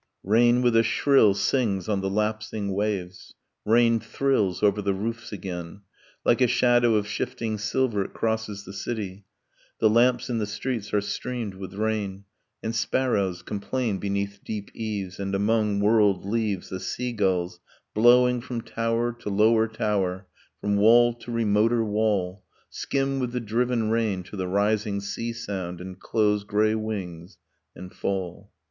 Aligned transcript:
Rain 0.23 0.63
with 0.63 0.75
a 0.75 0.81
shrill 0.81 1.35
sings 1.35 1.87
on 1.87 2.01
the 2.01 2.09
lapsing 2.09 2.73
waves; 2.73 3.35
Rain 3.65 3.99
thrills 3.99 4.63
over 4.63 4.81
the 4.81 4.95
roofs 4.95 5.31
again; 5.31 5.81
Like 6.25 6.41
a 6.41 6.47
shadow 6.47 6.95
of 6.95 7.05
shifting 7.07 7.59
silver 7.59 8.03
it 8.05 8.11
crosses 8.11 8.65
the 8.65 8.73
city; 8.73 9.25
The 9.79 9.91
lamps 9.91 10.27
in 10.27 10.39
the 10.39 10.47
streets 10.47 10.91
are 10.91 11.01
streamed 11.01 11.53
with 11.53 11.75
rain; 11.75 12.23
And 12.63 12.73
sparrows 12.73 13.43
complain 13.43 13.99
beneath 13.99 14.39
deep 14.43 14.71
eaves, 14.73 15.19
And 15.19 15.35
among 15.35 15.79
whirled 15.81 16.25
leaves 16.25 16.69
The 16.69 16.79
sea 16.79 17.13
gulls, 17.13 17.59
blowing 17.93 18.41
from 18.41 18.61
tower 18.61 19.13
to 19.19 19.29
lower 19.29 19.67
tower, 19.67 20.25
From 20.61 20.77
wall 20.77 21.13
to 21.13 21.31
remoter 21.31 21.83
wall, 21.85 22.43
Skim 22.71 23.19
with 23.19 23.33
the 23.33 23.39
driven 23.39 23.91
rain 23.91 24.23
to 24.23 24.35
the 24.35 24.47
rising 24.47 24.99
sea 24.99 25.31
sound 25.31 25.79
And 25.79 25.99
close 25.99 26.43
grey 26.43 26.73
wings 26.73 27.37
and 27.75 27.93
fall 27.93 28.51